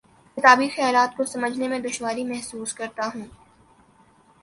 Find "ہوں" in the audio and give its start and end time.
3.15-3.25